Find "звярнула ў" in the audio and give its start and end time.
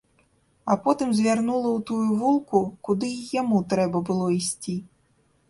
1.17-1.79